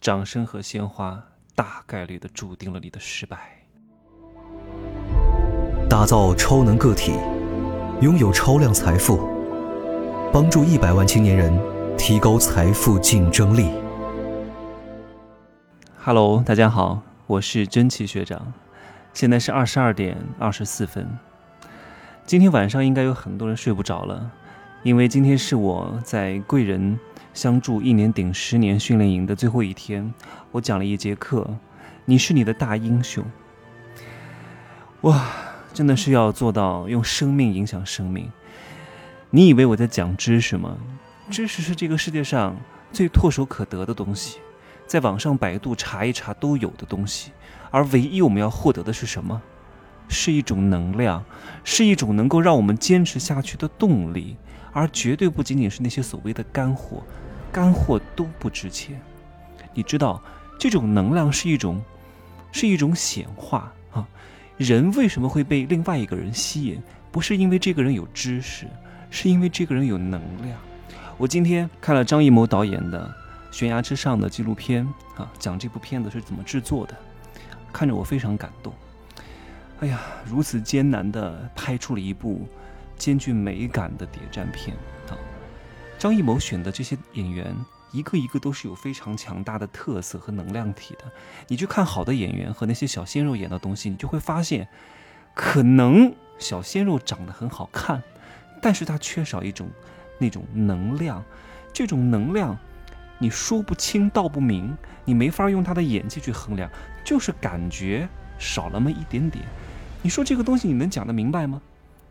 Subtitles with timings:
[0.00, 1.22] 掌声和鲜花
[1.54, 3.66] 大概率的注定了你的失败。
[5.90, 7.12] 打造超能个体，
[8.00, 9.28] 拥有超量财富，
[10.32, 11.52] 帮助一百万青年人
[11.98, 13.68] 提高财富竞争力。
[16.02, 18.54] Hello，大家好，我是真奇学长，
[19.12, 21.06] 现在是二十二点二十四分。
[22.24, 24.30] 今天晚上应该有很多人睡不着了，
[24.82, 26.98] 因为今天是我在贵人
[27.40, 30.12] 相助一年顶十年训练营的最后一天，
[30.50, 31.56] 我讲了一节课，
[32.04, 33.24] 你是你的大英雄。
[35.00, 35.26] 哇！
[35.72, 38.30] 真的是要做到用生命影响生命。
[39.30, 40.76] 你以为我在讲知识吗？
[41.30, 42.54] 知识是这个世界上
[42.92, 44.40] 最唾手可得的东西，
[44.86, 47.32] 在网上百度查一查都有的东西。
[47.70, 49.40] 而唯一我们要获得的是什么？
[50.10, 51.24] 是一种能量，
[51.64, 54.36] 是一种能够让我们坚持下去的动力，
[54.74, 57.02] 而绝对不仅仅是那些所谓的干货，
[57.52, 59.00] 干货都不值钱。
[59.74, 60.22] 你知道，
[60.58, 61.82] 这种能量是一种，
[62.52, 64.06] 是一种显化啊。
[64.56, 66.80] 人为什么会被另外一个人吸引？
[67.12, 68.66] 不是因为这个人有知识，
[69.10, 70.58] 是因为这个人有能量。
[71.16, 73.12] 我今天看了张艺谋导演的
[73.56, 74.86] 《悬崖之上》的纪录片
[75.16, 76.96] 啊，讲这部片子是怎么制作的，
[77.72, 78.72] 看着我非常感动。
[79.80, 82.46] 哎呀，如此艰难的拍出了一部
[82.96, 84.76] 兼具美感的谍战片！
[86.00, 87.54] 张艺谋选的这些演员。
[87.92, 91.04] 一个一个都是有非常强大的特色和能量体的。
[91.48, 94.66] 你去看好的演员和那些小鲜肉演的东西，你就会发现，
[95.34, 98.02] 可能小鲜肉长得很好看，
[98.62, 99.68] 但是他缺少一种
[100.18, 101.22] 那种能量。
[101.72, 102.56] 这种能量，
[103.18, 106.70] 你说不清道不明，你没法用他的演技去衡量，
[107.04, 109.44] 就是感觉少那么一点点。
[110.00, 111.60] 你说这个东西你能讲得明白吗？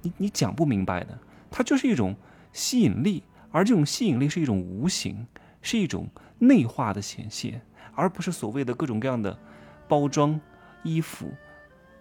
[0.02, 1.18] 你你讲不明白的。
[1.50, 2.16] 它就是一种
[2.52, 5.28] 吸引力，而这种吸引力是一种无形。
[5.62, 7.62] 是一种内化的显现，
[7.94, 9.38] 而不是所谓的各种各样的
[9.90, 10.40] 包装、
[10.84, 11.30] 衣服、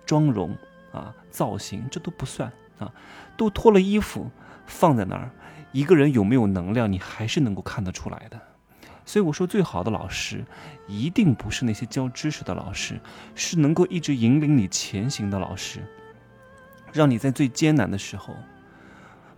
[0.06, 0.56] 妆容
[0.92, 2.94] 啊、造型，这都不算啊。
[3.36, 4.30] 都脱了衣服
[4.64, 5.32] 放在那儿，
[5.72, 8.40] 一个人有没有能量，你还是能够看得出来的。
[9.04, 10.44] 所以我说，最好的老师
[10.86, 13.00] 一定不是那些教知识的老师，
[13.34, 15.80] 是能够一直引领你前行的老师，
[16.92, 18.36] 让你在最艰难的时候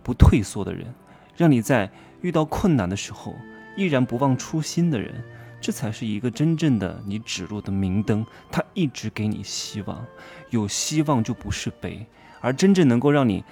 [0.03, 0.93] 不退缩的人，
[1.35, 3.35] 让你在遇到困难的时候。
[3.77, 5.23] 依然不忘初心的人，
[5.61, 8.25] 这才是一个真正的你指路的明灯。
[8.51, 10.05] 他一直给你希望，
[10.49, 12.05] 有希望就不是悲，
[12.41, 13.45] 而真正能够让你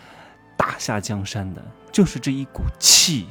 [0.58, 3.28] 打下江山的，就是这一股气。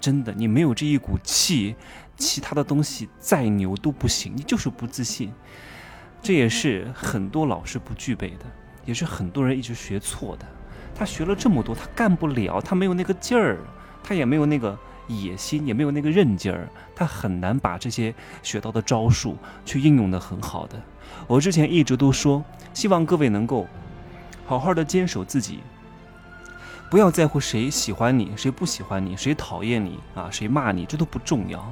[0.00, 1.74] 真的，你没有这一股气，
[2.16, 4.32] 其他的东西再牛都不行。
[4.36, 5.32] 你就是不自信，
[6.22, 8.46] 这也是很多老师不具备的，
[8.84, 10.46] 也是很多人一直学错的。
[10.94, 13.58] 他学了这么多，他干不了，他没有那个劲儿，
[14.02, 14.78] 他也没有那个。
[15.08, 20.80] 野心也没有那个韧劲儿，他很难把这些学到的招数去应用的很好的。
[21.26, 22.42] 我之前一直都说，
[22.72, 23.66] 希望各位能够
[24.46, 25.58] 好好的坚守自己，
[26.88, 31.70] 不要在乎谁喜欢你，谁不喜欢你，谁讨厌你啊，谁骂你，这都不重要。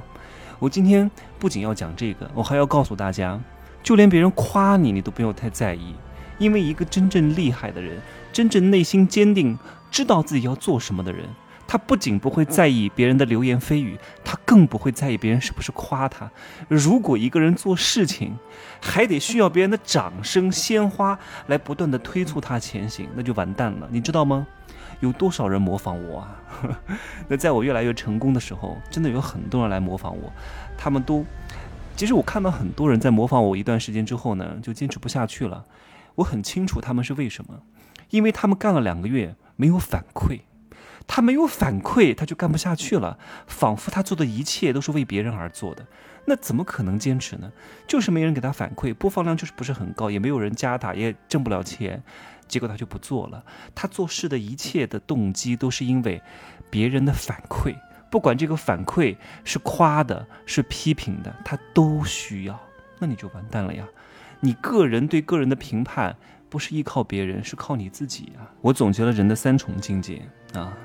[0.59, 1.09] 我今天
[1.39, 3.39] 不仅要讲这个，我还要告诉大家，
[3.81, 5.95] 就连别人夸你，你都不用太在意，
[6.37, 7.97] 因为一个真正厉害的人，
[8.31, 9.57] 真正内心坚定，
[9.89, 11.25] 知道自己要做什么的人。
[11.67, 16.29] 他不仅不会在意别人的流言蜚语，他更不会在意别人是不是夸他。
[16.67, 18.37] 如果一个人做事情，
[18.81, 24.45] 还得需要别人的掌声、鲜花来不断的推促他前行，那就完蛋了，你知道吗？
[24.99, 26.35] 有多少人模仿我啊？
[27.29, 30.31] 那在我越来越成功的时候，真的有很多人来模仿我，
[30.77, 31.25] 他们都……
[31.95, 35.63] 其实我看到很多人在模仿我一段时间之后呢，就坚持不下去了。
[36.15, 37.53] 我很清楚他们是为什么，
[38.11, 40.41] 因为他们干了两个月没有反馈。
[41.07, 43.17] 他没有反馈，他就干不下去了，
[43.47, 45.85] 仿佛他做的一切都是为别人而做的，
[46.25, 47.51] 那怎么可能坚持呢？
[47.87, 52.01] 就是没人给他反馈，播放量就是不是很高，也没有人加他，也挣不了钱，
[52.47, 53.43] 结果他就不做了。
[53.75, 56.21] 他做事的一切的动机都是因为
[56.69, 57.75] 别人的反馈，
[58.09, 62.57] 不管这个反馈是夸的，是批评的，他都需要。
[62.99, 63.85] 那你就完蛋了呀！
[64.39, 66.15] 你个人对个人的评判
[66.51, 68.43] 不是依靠别人，是靠你自己啊！
[68.59, 70.21] 我总结了人的三重境界
[70.53, 70.77] 啊。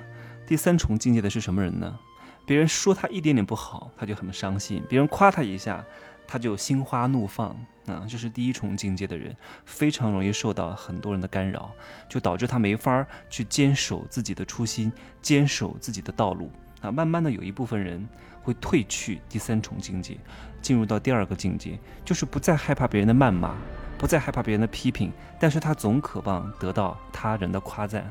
[0.46, 1.98] 第三重境界的是什么人呢？
[2.46, 5.84] 别人说他一点点不好，他就很伤心；别人夸他一下，
[6.24, 7.48] 他就心花怒放
[7.86, 8.06] 啊！
[8.08, 9.34] 这是第一重境界的人，
[9.64, 11.72] 非常容易受到很多人的干扰，
[12.08, 16.48] 就导致他没法去坚守自己的初心，坚守自己的道路
[16.80, 16.92] 啊！
[16.92, 18.08] 慢慢的，有一部分人
[18.40, 20.16] 会退去第三重境界，
[20.62, 23.56] 进入到第二个境界，就是不再害怕别人的谩骂，
[23.98, 28.04] 不再害怕别人的批评，但是他总渴望得到他人的夸赞。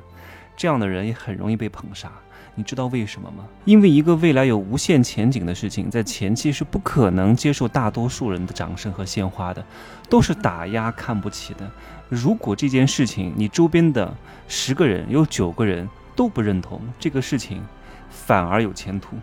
[0.57, 2.11] 这样的人也很容易被捧杀。
[2.57, 3.45] 你知道为什么吗？
[3.65, 9.65] 因为一个未来有无限前景的事情，在前期是不可能接受大多数人的掌声和鲜花的，
[10.09, 11.69] 都是打压看不起的。
[12.07, 14.15] 如果这件事情你周边的
[14.47, 17.61] 十个人有九个人都不认同这个事情，
[18.09, 19.17] 反而有前途。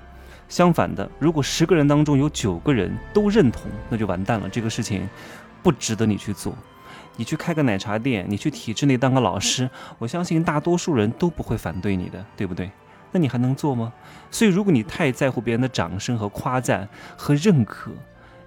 [0.50, 4.46] 相反的，如果十个人当中有九个人都认同，那就完蛋了。
[4.50, 5.08] 这个事情
[5.62, 6.54] 不值得你去做。
[7.16, 9.68] 你去开个奶茶店，你去体制内当个老师，
[9.98, 12.70] 我相信大多数人都不会反对你的，对不对？
[13.10, 13.92] 那你还能做吗？
[14.30, 17.90] 所以，如果你太在乎别人的掌声和夸赞和认可，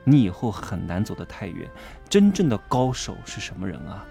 [0.04, 1.70] 你以后很难走得太远。
[2.10, 4.04] 真正的高手是什么人啊？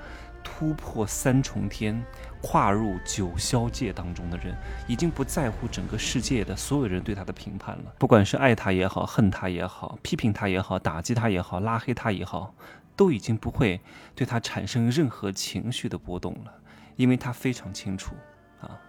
[0.44, 2.00] 突破三重天，
[2.40, 4.54] 跨入九霄界当中的人，
[4.86, 7.92] 已经不在乎整个世界的所有人对他的评判了。
[7.98, 12.54] 不管是爱他也好，恨他也好，批评他也好，打击他也好，拉黑他也好，
[12.96, 13.80] 都已经不会
[14.14, 16.54] 对他产生任何情绪的波动了，
[16.96, 18.14] 因为他非常清楚
[18.60, 18.80] 啊。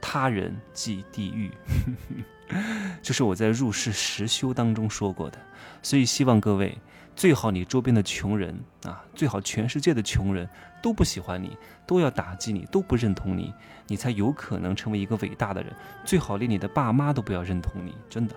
[0.00, 1.50] 他人即地狱，
[3.02, 5.38] 这是我在入世实修当中说过的，
[5.82, 6.78] 所以希望各位
[7.16, 10.48] 最好你周边的穷人啊，最好全世界的穷人
[10.80, 13.52] 都不喜欢你，都要打击你，都不认同你，
[13.88, 15.74] 你才有可能成为一个伟大的人。
[16.04, 18.36] 最好连你的爸妈都不要认同你，真的，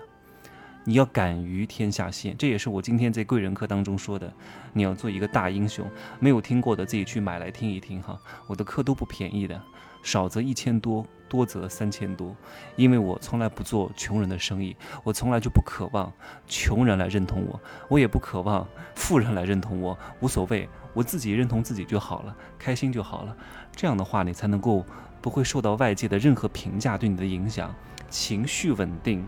[0.84, 4.32] 你要敢于天下先，这也是我今天在贵人课当中说的，
[4.72, 5.88] 你要做一个大英雄。
[6.18, 8.18] 没有听过的自己去买来听一听哈，
[8.48, 9.60] 我的课都不便宜的。
[10.02, 12.34] 少则一千多，多则三千多，
[12.74, 16.12] 因为我从来不做穷人的生意，我从来就不渴望
[16.48, 23.36] 穷人来认同我，我也不渴望富人来认同我，无所谓，我自己认同自己就好了，开心就好了。
[23.76, 24.84] 这样的话，你才能够
[25.20, 27.72] 不会受到外界的任何评价对你的影响，
[28.10, 29.24] 情绪稳定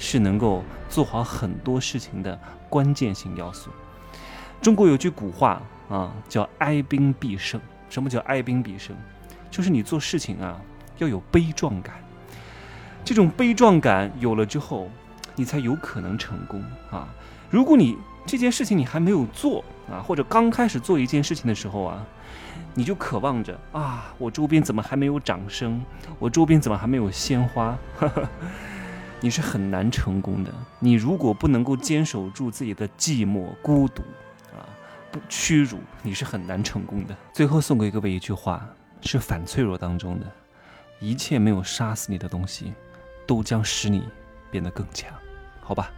[0.00, 2.36] 是能够做好很多事情的
[2.70, 3.70] 关键性要素。
[4.62, 5.60] 中国有句古话
[5.90, 7.60] 啊，叫哀兵必胜。
[7.90, 8.96] 什么叫哀兵必胜？
[9.50, 10.58] 就是你做事情啊，
[10.96, 11.96] 要有悲壮感。
[13.04, 14.88] 这种悲壮感有了之后，
[15.36, 17.06] 你才有可能成功啊。
[17.50, 22.06] 如果你这件事情你还没有做啊，或者刚开始做一件事情的时候啊，
[22.72, 25.84] 你就渴望着啊，我周边怎么还没有掌声？
[26.18, 27.76] 我周边怎么还没有鲜花？
[29.20, 30.52] 你是很难成功的。
[30.78, 34.02] 你如果不能够坚守住自己的寂寞、孤独
[34.52, 34.64] 啊，
[35.12, 37.16] 不屈辱，你是很难成功的。
[37.32, 38.68] 最后送给各位一句话。
[39.02, 40.26] 是反脆弱当中的，
[40.98, 42.74] 一切没有杀死你的东西，
[43.26, 44.06] 都将使你
[44.50, 45.10] 变得更强，
[45.62, 45.90] 好吧？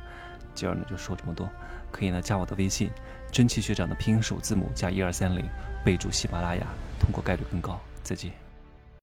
[0.54, 1.50] 今儿呢就说这么多，
[1.90, 2.92] 可以呢加我的微信，
[3.32, 5.44] 真气学长的拼音首字母加一二三零，
[5.84, 6.64] 备注喜马拉雅，
[7.00, 7.80] 通过概率更高。
[8.04, 8.41] 再见。